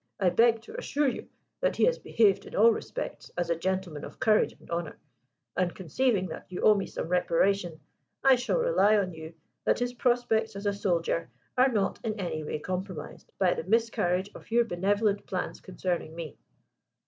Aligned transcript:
I 0.19 0.31
beg 0.31 0.63
to 0.63 0.75
assure 0.79 1.09
you 1.09 1.29
that 1.59 1.75
he 1.75 1.83
has 1.85 1.99
behaved 1.99 2.47
in 2.47 2.55
all 2.55 2.71
respects 2.71 3.29
as 3.37 3.51
a 3.51 3.55
gentleman 3.55 4.03
of 4.03 4.19
courage 4.19 4.55
and 4.59 4.67
honour: 4.71 4.97
and, 5.55 5.75
conceiving 5.75 6.25
that 6.29 6.47
you 6.49 6.61
owe 6.61 6.73
me 6.73 6.87
some 6.87 7.07
reparation, 7.07 7.79
I 8.23 8.33
shall 8.33 8.57
rely 8.57 8.97
on 8.97 9.13
you 9.13 9.35
that 9.63 9.77
his 9.77 9.93
prospects 9.93 10.55
as 10.55 10.65
a 10.65 10.73
soldier 10.73 11.29
are 11.55 11.69
not 11.71 11.99
in 12.03 12.19
any 12.19 12.43
way 12.43 12.57
compromised 12.57 13.31
by 13.37 13.53
the 13.53 13.63
miscarriage 13.63 14.31
of 14.33 14.49
your 14.49 14.63
benevolent 14.65 15.27
plans 15.27 15.61
concerning 15.61 16.15
me." 16.15 16.35